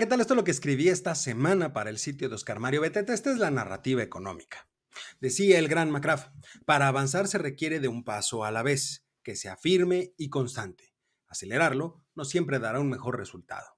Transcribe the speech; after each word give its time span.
¿qué 0.00 0.06
tal? 0.06 0.22
Esto 0.22 0.32
es 0.32 0.38
lo 0.38 0.44
que 0.44 0.50
escribí 0.50 0.88
esta 0.88 1.14
semana 1.14 1.74
para 1.74 1.90
el 1.90 1.98
sitio 1.98 2.30
de 2.30 2.34
Oscar 2.34 2.58
Mario 2.58 2.80
Beteta. 2.80 3.12
Esta 3.12 3.30
es 3.30 3.36
la 3.36 3.50
narrativa 3.50 4.02
económica. 4.02 4.66
Decía 5.20 5.58
el 5.58 5.68
gran 5.68 5.90
McCraff, 5.90 6.28
para 6.64 6.88
avanzar 6.88 7.28
se 7.28 7.36
requiere 7.36 7.80
de 7.80 7.88
un 7.88 8.02
paso 8.02 8.42
a 8.42 8.50
la 8.50 8.62
vez, 8.62 9.04
que 9.22 9.36
sea 9.36 9.58
firme 9.58 10.14
y 10.16 10.30
constante. 10.30 10.94
Acelerarlo 11.28 12.02
no 12.14 12.24
siempre 12.24 12.58
dará 12.58 12.80
un 12.80 12.88
mejor 12.88 13.18
resultado. 13.18 13.76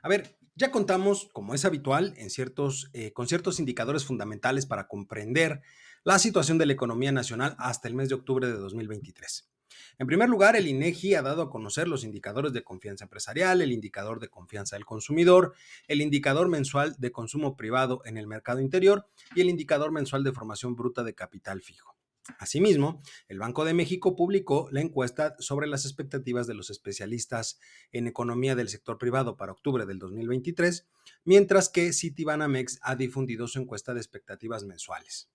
A 0.00 0.08
ver, 0.08 0.38
ya 0.54 0.70
contamos, 0.70 1.28
como 1.32 1.56
es 1.56 1.64
habitual, 1.64 2.14
eh, 2.16 3.12
con 3.12 3.26
ciertos 3.26 3.58
indicadores 3.58 4.04
fundamentales 4.04 4.64
para 4.64 4.86
comprender 4.86 5.62
la 6.04 6.20
situación 6.20 6.58
de 6.58 6.66
la 6.66 6.74
economía 6.74 7.10
nacional 7.10 7.56
hasta 7.58 7.88
el 7.88 7.96
mes 7.96 8.08
de 8.08 8.14
octubre 8.14 8.46
de 8.46 8.52
2023. 8.52 9.50
En 9.98 10.06
primer 10.06 10.28
lugar, 10.28 10.56
el 10.56 10.66
INEGI 10.66 11.14
ha 11.14 11.22
dado 11.22 11.42
a 11.42 11.50
conocer 11.50 11.88
los 11.88 12.04
indicadores 12.04 12.52
de 12.52 12.62
confianza 12.62 13.04
empresarial, 13.04 13.62
el 13.62 13.72
indicador 13.72 14.20
de 14.20 14.28
confianza 14.28 14.76
del 14.76 14.84
consumidor, 14.84 15.54
el 15.86 16.00
indicador 16.00 16.48
mensual 16.48 16.96
de 16.98 17.12
consumo 17.12 17.56
privado 17.56 18.02
en 18.04 18.16
el 18.16 18.26
mercado 18.26 18.60
interior 18.60 19.06
y 19.34 19.40
el 19.40 19.48
indicador 19.48 19.92
mensual 19.92 20.24
de 20.24 20.32
formación 20.32 20.74
bruta 20.76 21.04
de 21.04 21.14
capital 21.14 21.62
fijo. 21.62 21.98
Asimismo, 22.38 23.02
el 23.28 23.38
Banco 23.38 23.64
de 23.64 23.72
México 23.72 24.14
publicó 24.14 24.68
la 24.70 24.80
encuesta 24.80 25.34
sobre 25.38 25.66
las 25.66 25.86
expectativas 25.86 26.46
de 26.46 26.54
los 26.54 26.68
especialistas 26.68 27.58
en 27.90 28.06
economía 28.06 28.54
del 28.54 28.68
sector 28.68 28.98
privado 28.98 29.36
para 29.36 29.52
octubre 29.52 29.86
del 29.86 29.98
2023, 29.98 30.86
mientras 31.24 31.68
que 31.68 31.92
Citibanamex 31.92 32.78
ha 32.82 32.96
difundido 32.96 33.48
su 33.48 33.60
encuesta 33.60 33.94
de 33.94 34.00
expectativas 34.00 34.64
mensuales. 34.64 35.30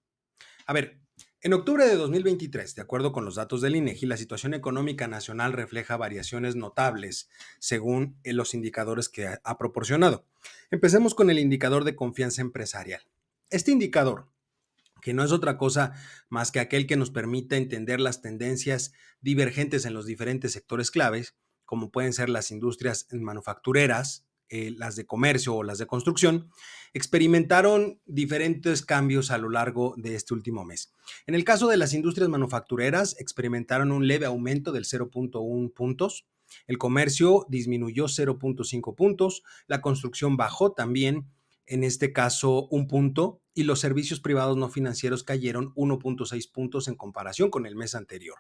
A 0.66 0.74
ver, 0.74 1.00
en 1.44 1.52
octubre 1.52 1.86
de 1.86 1.98
2023, 1.98 2.74
de 2.74 2.82
acuerdo 2.82 3.12
con 3.12 3.26
los 3.26 3.36
datos 3.36 3.60
del 3.60 3.76
INEGI, 3.76 4.06
la 4.06 4.16
situación 4.16 4.54
económica 4.54 5.10
nacional 5.10 5.52
refleja 5.52 5.98
variaciones 5.98 6.56
notables 6.56 7.30
según 7.60 8.18
los 8.24 8.54
indicadores 8.54 9.10
que 9.10 9.28
ha 9.44 9.58
proporcionado. 9.58 10.26
Empecemos 10.72 11.14
con 11.14 11.30
el 11.30 11.40
indicador 11.40 11.84
de 11.84 11.98
confianza 11.98 12.42
empresarial. 12.42 13.02
Este 13.50 13.72
indicador, 13.72 14.30
que 15.02 15.14
no 15.14 15.22
es 15.22 15.34
otra 15.34 15.58
cosa 15.58 15.92
más 16.30 16.50
que 16.50 16.62
aquel 16.62 16.88
que 16.88 16.96
nos 16.96 17.12
permite 17.12 17.58
entender 17.58 18.00
las 18.00 18.22
tendencias 18.22 18.94
divergentes 19.20 19.84
en 19.86 19.94
los 19.94 20.06
diferentes 20.06 20.54
sectores 20.54 20.92
claves, 20.92 21.36
como 21.66 21.92
pueden 21.92 22.14
ser 22.14 22.30
las 22.30 22.52
industrias 22.52 23.08
manufactureras, 23.12 24.26
eh, 24.50 24.74
las 24.78 24.96
de 24.96 25.06
comercio 25.06 25.56
o 25.56 25.64
las 25.64 25.78
de 25.78 25.88
construcción, 25.88 26.50
experimentaron 26.94 28.00
diferentes 28.06 28.86
cambios 28.86 29.32
a 29.32 29.38
lo 29.38 29.50
largo 29.50 29.96
de 29.98 30.16
este 30.16 30.34
último 30.34 30.64
mes. 30.64 30.92
En 31.26 31.36
el 31.36 31.44
caso 31.44 31.68
de 31.68 31.78
las 31.78 31.94
industrias 31.94 32.30
manufactureras, 32.30 33.16
experimentaron 33.20 33.92
un 33.92 34.08
leve 34.08 34.26
aumento 34.26 34.72
del 34.72 34.86
0.1 34.86 35.74
puntos, 35.74 36.26
el 36.68 36.78
comercio 36.78 37.46
disminuyó 37.50 38.06
0.5 38.06 38.96
puntos, 38.96 39.44
la 39.68 39.82
construcción 39.82 40.38
bajó 40.38 40.74
también, 40.74 41.30
en 41.66 41.84
este 41.84 42.14
caso, 42.14 42.68
un 42.68 42.88
punto, 42.88 43.42
y 43.54 43.64
los 43.64 43.80
servicios 43.80 44.20
privados 44.20 44.58
no 44.58 44.70
financieros 44.70 45.24
cayeron 45.24 45.74
1.6 45.76 46.52
puntos 46.52 46.88
en 46.88 46.96
comparación 46.96 47.50
con 47.50 47.66
el 47.66 47.76
mes 47.76 47.96
anterior. 47.96 48.38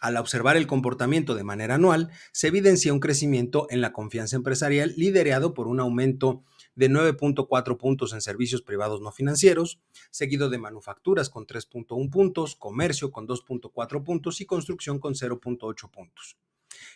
Al 0.00 0.16
observar 0.16 0.56
el 0.56 0.66
comportamiento 0.66 1.34
de 1.34 1.44
manera 1.44 1.76
anual, 1.76 2.10
se 2.32 2.48
evidencia 2.48 2.92
un 2.92 3.00
crecimiento 3.00 3.66
en 3.70 3.80
la 3.80 3.92
confianza 3.92 4.36
empresarial 4.36 4.94
liderado 4.96 5.54
por 5.54 5.68
un 5.68 5.80
aumento 5.80 6.44
de 6.74 6.90
9.4 6.90 7.76
puntos 7.76 8.12
en 8.12 8.20
servicios 8.20 8.62
privados 8.62 9.00
no 9.00 9.10
financieros, 9.10 9.80
seguido 10.10 10.50
de 10.50 10.58
manufacturas 10.58 11.30
con 11.30 11.46
3.1 11.46 12.10
puntos, 12.10 12.54
comercio 12.54 13.10
con 13.10 13.26
2.4 13.26 14.04
puntos 14.04 14.40
y 14.40 14.46
construcción 14.46 14.98
con 14.98 15.14
0.8 15.14 15.90
puntos. 15.90 16.36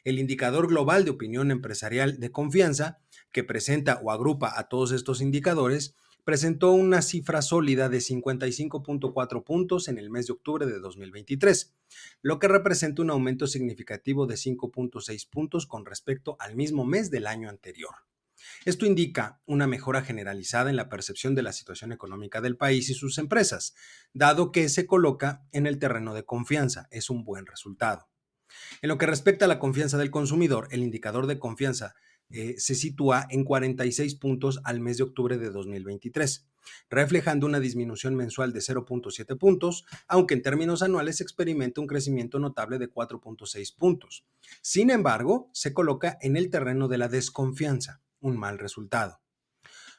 El 0.05 0.19
indicador 0.19 0.69
global 0.69 1.05
de 1.05 1.11
opinión 1.11 1.51
empresarial 1.51 2.21
de 2.21 2.31
confianza, 2.31 2.99
que 3.33 3.45
presenta 3.45 4.01
o 4.03 4.11
agrupa 4.11 4.59
a 4.59 4.69
todos 4.69 4.93
estos 4.93 5.21
indicadores, 5.21 5.95
presentó 6.25 6.73
una 6.73 7.03
cifra 7.03 7.43
sólida 7.43 7.89
de 7.89 7.99
55.4 7.99 9.45
puntos 9.45 9.89
en 9.89 9.99
el 9.99 10.11
mes 10.11 10.27
de 10.27 10.33
octubre 10.33 10.67
de 10.67 10.79
2023, 10.79 11.75
lo 12.23 12.39
que 12.39 12.49
representa 12.49 13.03
un 13.03 13.11
aumento 13.11 13.47
significativo 13.47 14.27
de 14.27 14.35
5.6 14.35 15.29
puntos 15.29 15.67
con 15.67 15.87
respecto 15.87 16.37
al 16.39 16.57
mismo 16.57 16.85
mes 16.85 17.11
del 17.11 17.27
año 17.27 17.49
anterior. 17.49 17.95
Esto 18.65 18.87
indica 18.87 19.41
una 19.47 19.67
mejora 19.67 20.03
generalizada 20.03 20.71
en 20.71 20.77
la 20.77 20.89
percepción 20.89 21.35
de 21.35 21.43
la 21.43 21.53
situación 21.53 21.93
económica 21.93 22.41
del 22.41 22.57
país 22.57 22.89
y 22.91 22.95
sus 22.95 23.19
empresas, 23.19 23.75
dado 24.13 24.53
que 24.53 24.69
se 24.69 24.87
coloca 24.87 25.47
en 25.53 25.67
el 25.67 25.79
terreno 25.79 26.15
de 26.15 26.25
confianza. 26.25 26.89
Es 26.91 27.11
un 27.11 27.25
buen 27.25 27.47
resultado. 27.47 28.09
En 28.83 28.89
lo 28.89 28.99
que 28.99 29.07
respecta 29.07 29.45
a 29.45 29.49
la 29.49 29.59
confianza 29.59 29.99
del 29.99 30.11
consumidor, 30.11 30.69
el 30.71 30.83
indicador 30.83 31.27
de 31.27 31.39
confianza 31.39 31.95
eh, 32.31 32.55
se 32.59 32.75
sitúa 32.75 33.27
en 33.31 33.45
46 33.45 34.15
puntos 34.15 34.61
al 34.65 34.81
mes 34.81 34.99
de 34.99 35.05
octubre 35.05 35.37
de 35.37 35.51
2023, 35.51 36.47
reflejando 36.89 37.47
una 37.47 37.59
disminución 37.61 38.15
mensual 38.15 38.53
de 38.53 38.61
0.7 38.61 39.37
puntos, 39.37 39.85
aunque 40.07 40.35
en 40.35 40.43
términos 40.43 40.83
anuales 40.83 41.21
experimenta 41.21 41.81
un 41.81 41.87
crecimiento 41.87 42.39
notable 42.39 42.79
de 42.79 42.91
4.6 42.91 43.77
puntos. 43.77 44.25
Sin 44.63 44.91
embargo, 44.91 45.51
se 45.53 45.73
coloca 45.73 46.19
en 46.21 46.37
el 46.37 46.51
terreno 46.51 46.89
de 46.89 46.99
la 46.99 47.09
desconfianza, 47.09 48.01
un 48.21 48.37
mal 48.37 48.59
resultado. 48.59 49.21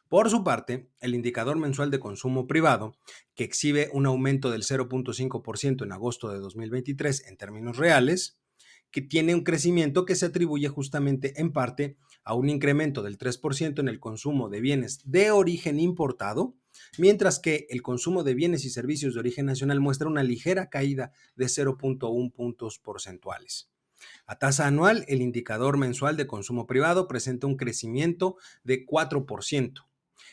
Por 0.08 0.30
su 0.30 0.44
parte, 0.44 0.90
el 1.00 1.16
indicador 1.16 1.58
mensual 1.58 1.90
de 1.90 2.02
consumo 2.02 2.46
privado, 2.46 2.98
que 3.34 3.46
exhibe 3.46 3.90
un 3.94 4.06
aumento 4.06 4.52
del 4.52 4.63
0.5% 4.63 5.84
en 5.84 5.92
agosto 5.94 6.30
de 6.30 6.40
2023 6.40 7.28
en 7.28 7.38
términos 7.38 7.78
reales, 7.78 8.38
que 8.92 9.02
tiene 9.02 9.34
un 9.34 9.46
crecimiento 9.46 10.06
que 10.06 10.16
se 10.16 10.25
atribuye 10.25 10.68
justamente 10.68 11.40
en 11.40 11.53
parte 11.53 11.98
a 12.23 12.33
un 12.33 12.49
incremento 12.49 13.01
del 13.03 13.17
3% 13.17 13.79
en 13.79 13.87
el 13.87 13.99
consumo 13.99 14.49
de 14.49 14.61
bienes 14.61 14.99
de 15.05 15.31
origen 15.31 15.79
importado, 15.79 16.55
mientras 16.97 17.39
que 17.39 17.67
el 17.69 17.81
consumo 17.81 18.23
de 18.23 18.33
bienes 18.33 18.65
y 18.65 18.69
servicios 18.69 19.13
de 19.13 19.19
origen 19.19 19.45
nacional 19.45 19.79
muestra 19.79 20.07
una 20.07 20.23
ligera 20.23 20.69
caída 20.69 21.11
de 21.35 21.45
0.1 21.45 22.31
puntos 22.31 22.79
porcentuales. 22.79 23.69
A 24.25 24.37
tasa 24.39 24.67
anual, 24.67 25.05
el 25.07 25.21
indicador 25.21 25.77
mensual 25.77 26.17
de 26.17 26.27
consumo 26.27 26.65
privado 26.65 27.07
presenta 27.07 27.47
un 27.47 27.57
crecimiento 27.57 28.38
de 28.63 28.85
4%. 28.85 29.85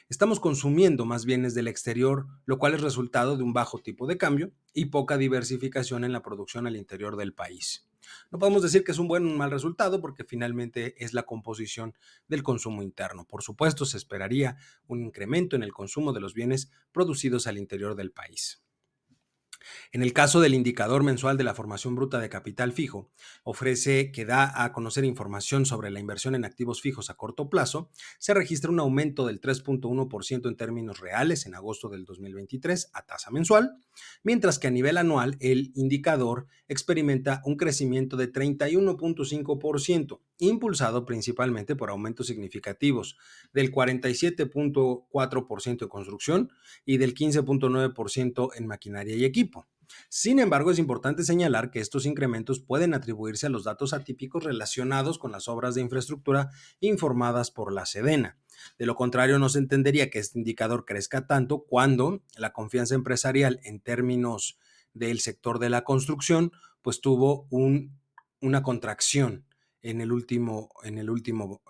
Estamos 0.09 0.41
consumiendo 0.41 1.05
más 1.05 1.25
bienes 1.25 1.55
del 1.55 1.69
exterior, 1.69 2.27
lo 2.47 2.59
cual 2.59 2.75
es 2.75 2.81
resultado 2.81 3.37
de 3.37 3.43
un 3.43 3.53
bajo 3.53 3.79
tipo 3.79 4.07
de 4.07 4.17
cambio 4.17 4.53
y 4.73 4.87
poca 4.87 5.19
diversificación 5.19 6.05
en 6.05 6.13
la 6.13 6.23
producción 6.23 6.67
al 6.67 6.77
interior 6.77 7.17
del 7.17 7.35
país. 7.35 7.88
No 8.31 8.39
podemos 8.39 8.63
decir 8.63 8.85
que 8.85 8.93
es 8.93 8.99
un 8.99 9.09
buen 9.09 9.25
o 9.25 9.29
un 9.29 9.37
mal 9.37 9.51
resultado 9.51 10.01
porque 10.01 10.25
finalmente 10.25 11.03
es 11.03 11.15
la 11.15 11.25
composición 11.25 11.95
del 12.27 12.43
consumo 12.43 12.83
interno. 12.83 13.25
Por 13.25 13.43
supuesto, 13.43 13.85
se 13.85 13.97
esperaría 13.97 14.57
un 14.87 15.03
incremento 15.03 15.57
en 15.57 15.63
el 15.63 15.73
consumo 15.73 16.13
de 16.13 16.21
los 16.21 16.35
bienes 16.35 16.71
producidos 16.93 17.47
al 17.47 17.59
interior 17.59 17.95
del 17.95 18.13
país. 18.13 18.63
En 19.93 20.03
el 20.03 20.13
caso 20.13 20.41
del 20.41 20.55
indicador 20.55 21.03
mensual 21.03 21.37
de 21.37 21.45
la 21.45 21.55
formación 21.55 21.95
bruta 21.95 22.19
de 22.19 22.29
capital 22.29 22.73
fijo, 22.73 23.11
ofrece 23.43 24.13
que 24.13 24.25
da 24.25 24.63
a 24.63 24.73
conocer 24.73 25.05
información 25.05 25.67
sobre 25.67 25.91
la 25.91 26.01
inversión 26.01 26.35
en 26.35 26.45
activos 26.45 26.81
fijos 26.81 27.11
a 27.11 27.15
corto 27.15 27.49
plazo, 27.49 27.91
se 28.19 28.35
registra 28.35 28.71
un 28.71 28.81
aumento 28.81 29.27
del 29.27 29.41
3.1% 29.41 30.49
en 30.49 30.57
términos 30.57 31.01
reales 31.01 31.47
en 31.47 31.55
agosto 31.55 31.89
del 31.89 32.05
2023 32.05 32.91
a 32.93 33.07
tasa 33.07 33.31
mensual, 33.31 33.77
mientras 34.23 34.59
que 34.59 34.69
a 34.69 34.71
nivel 34.71 34.97
anual 34.97 35.37
el 35.41 35.73
indicador 35.75 36.47
experimenta 36.69 37.43
un 37.45 37.57
crecimiento 37.57 38.17
de 38.17 38.33
31.5%, 38.33 40.21
impulsado 40.39 41.05
principalmente 41.05 41.77
por 41.77 41.91
aumentos 41.91 42.27
significativos 42.27 43.19
del 43.53 43.71
47.4% 43.73 45.83
en 45.83 45.89
construcción 45.89 46.51
y 46.85 46.97
del 46.99 47.15
15.9% 47.15 48.51
en 48.57 48.67
maquinaria 48.67 49.17
y 49.17 49.25
equipo. 49.25 49.67
Sin 50.09 50.39
embargo, 50.39 50.71
es 50.71 50.79
importante 50.79 51.25
señalar 51.25 51.71
que 51.71 51.81
estos 51.81 52.07
incrementos 52.07 52.61
pueden 52.61 52.95
atribuirse 52.95 53.47
a 53.47 53.51
los 53.51 53.65
datos 53.65 53.93
atípicos 53.93 54.45
relacionados 54.45 55.19
con 55.19 55.33
las 55.33 55.49
obras 55.49 55.75
de 55.75 55.81
infraestructura 55.81 56.51
informadas 56.81 57.51
por 57.51 57.73
la 57.73 57.87
Sedena. 57.87 58.39
De 58.79 58.87
lo 58.87 58.95
contrario, 58.95 59.39
no 59.39 59.49
se 59.49 59.59
entendería 59.59 60.11
que 60.11 60.19
este 60.19 60.39
indicador 60.39 60.85
crezca 60.85 61.27
tanto 61.27 61.65
cuando 61.65 62.23
la 62.37 62.53
confianza 62.53 62.95
empresarial 62.95 63.61
en 63.63 63.81
términos 63.81 64.59
del 64.95 65.21
sector 65.21 65.59
de 65.59 65.71
la 65.71 65.85
construcción, 65.85 66.53
pues 66.83 67.01
tuvo 67.01 67.47
una 68.41 68.63
contracción 68.63 69.47
en 69.83 70.01
el 70.01 70.13
último, 70.13 70.71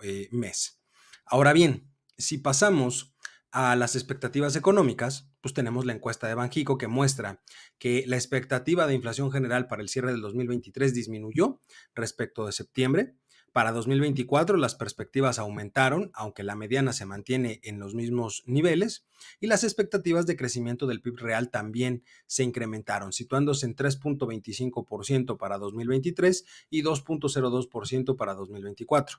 eh, 0.02 0.28
mes. 0.32 0.80
Ahora 1.24 1.52
bien, 1.52 1.90
si 2.16 2.38
pasamos 2.38 3.14
a 3.50 3.76
las 3.76 3.96
expectativas 3.96 4.56
económicas, 4.56 5.30
pues 5.40 5.54
tenemos 5.54 5.86
la 5.86 5.92
encuesta 5.92 6.26
de 6.26 6.34
Banjico 6.34 6.78
que 6.78 6.88
muestra 6.88 7.42
que 7.78 8.04
la 8.06 8.16
expectativa 8.16 8.86
de 8.86 8.94
inflación 8.94 9.30
general 9.30 9.66
para 9.68 9.82
el 9.82 9.88
cierre 9.88 10.12
del 10.12 10.20
2023 10.20 10.94
disminuyó 10.94 11.60
respecto 11.94 12.46
de 12.46 12.52
septiembre. 12.52 13.14
Para 13.52 13.72
2024 13.72 14.56
las 14.56 14.74
perspectivas 14.74 15.38
aumentaron, 15.38 16.10
aunque 16.14 16.42
la 16.42 16.54
mediana 16.54 16.92
se 16.92 17.06
mantiene 17.06 17.60
en 17.64 17.78
los 17.78 17.94
mismos 17.94 18.42
niveles, 18.46 19.06
y 19.40 19.46
las 19.46 19.64
expectativas 19.64 20.26
de 20.26 20.36
crecimiento 20.36 20.86
del 20.86 21.00
PIB 21.00 21.16
real 21.16 21.50
también 21.50 22.04
se 22.26 22.44
incrementaron, 22.44 23.12
situándose 23.12 23.66
en 23.66 23.74
3.25% 23.74 25.38
para 25.38 25.58
2023 25.58 26.44
y 26.70 26.82
2.02% 26.82 28.16
para 28.16 28.34
2024. 28.34 29.18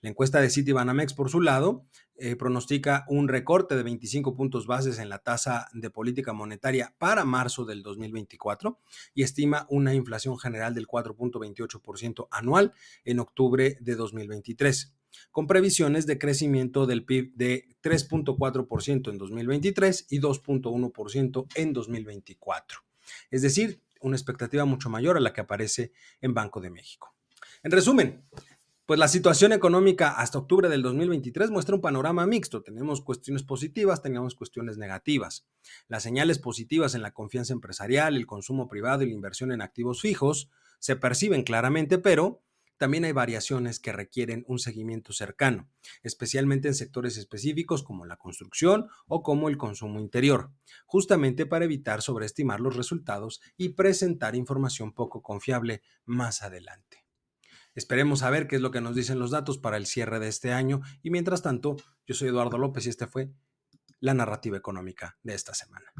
La 0.00 0.10
encuesta 0.10 0.40
de 0.40 0.50
Citibanamex, 0.50 1.14
por 1.14 1.30
su 1.30 1.40
lado, 1.40 1.86
eh, 2.16 2.36
pronostica 2.36 3.04
un 3.08 3.28
recorte 3.28 3.74
de 3.74 3.82
25 3.82 4.34
puntos 4.34 4.66
bases 4.66 4.98
en 4.98 5.08
la 5.08 5.18
tasa 5.18 5.68
de 5.72 5.90
política 5.90 6.32
monetaria 6.32 6.94
para 6.98 7.24
marzo 7.24 7.64
del 7.64 7.82
2024 7.82 8.78
y 9.14 9.22
estima 9.22 9.66
una 9.70 9.94
inflación 9.94 10.38
general 10.38 10.74
del 10.74 10.86
4.28% 10.86 12.28
anual 12.30 12.72
en 13.04 13.18
octubre 13.18 13.76
de 13.80 13.94
2023 13.96 14.94
con 15.30 15.46
previsiones 15.46 16.06
de 16.06 16.18
crecimiento 16.18 16.86
del 16.86 17.04
PIB 17.04 17.34
de 17.34 17.76
3.4% 17.82 19.10
en 19.10 19.18
2023 19.18 20.06
y 20.10 20.20
2.1% 20.20 21.46
en 21.54 21.72
2024. 21.72 22.78
Es 23.30 23.42
decir, 23.42 23.82
una 24.00 24.16
expectativa 24.16 24.64
mucho 24.64 24.90
mayor 24.90 25.16
a 25.16 25.20
la 25.20 25.32
que 25.32 25.40
aparece 25.40 25.92
en 26.20 26.34
Banco 26.34 26.60
de 26.60 26.70
México. 26.70 27.14
En 27.62 27.70
resumen, 27.70 28.24
pues 28.86 28.98
la 28.98 29.08
situación 29.08 29.52
económica 29.52 30.10
hasta 30.10 30.38
octubre 30.38 30.68
del 30.68 30.82
2023 30.82 31.50
muestra 31.50 31.76
un 31.76 31.80
panorama 31.80 32.26
mixto. 32.26 32.62
Tenemos 32.62 33.00
cuestiones 33.00 33.44
positivas, 33.44 34.02
tenemos 34.02 34.34
cuestiones 34.34 34.76
negativas. 34.76 35.46
Las 35.88 36.02
señales 36.02 36.38
positivas 36.38 36.94
en 36.94 37.02
la 37.02 37.12
confianza 37.12 37.52
empresarial, 37.52 38.16
el 38.16 38.26
consumo 38.26 38.68
privado 38.68 39.02
y 39.02 39.06
la 39.06 39.14
inversión 39.14 39.52
en 39.52 39.62
activos 39.62 40.00
fijos 40.00 40.50
se 40.80 40.96
perciben 40.96 41.44
claramente, 41.44 41.98
pero 41.98 42.42
también 42.76 43.04
hay 43.04 43.12
variaciones 43.12 43.78
que 43.78 43.92
requieren 43.92 44.44
un 44.48 44.58
seguimiento 44.58 45.12
cercano, 45.12 45.70
especialmente 46.02 46.66
en 46.66 46.74
sectores 46.74 47.16
específicos 47.16 47.84
como 47.84 48.04
la 48.04 48.16
construcción 48.16 48.88
o 49.06 49.22
como 49.22 49.48
el 49.48 49.56
consumo 49.56 50.00
interior, 50.00 50.50
justamente 50.84 51.46
para 51.46 51.66
evitar 51.66 52.02
sobreestimar 52.02 52.58
los 52.58 52.74
resultados 52.74 53.40
y 53.56 53.68
presentar 53.68 54.34
información 54.34 54.92
poco 54.92 55.22
confiable 55.22 55.82
más 56.04 56.42
adelante. 56.42 57.01
Esperemos 57.74 58.22
a 58.22 58.30
ver 58.30 58.46
qué 58.48 58.56
es 58.56 58.62
lo 58.62 58.70
que 58.70 58.80
nos 58.80 58.94
dicen 58.94 59.18
los 59.18 59.30
datos 59.30 59.58
para 59.58 59.76
el 59.76 59.86
cierre 59.86 60.18
de 60.18 60.28
este 60.28 60.52
año 60.52 60.80
y 61.02 61.10
mientras 61.10 61.42
tanto, 61.42 61.76
yo 62.06 62.14
soy 62.14 62.28
Eduardo 62.28 62.58
López 62.58 62.86
y 62.86 62.90
esta 62.90 63.06
fue 63.06 63.30
la 64.00 64.14
narrativa 64.14 64.56
económica 64.56 65.18
de 65.22 65.34
esta 65.34 65.54
semana. 65.54 65.92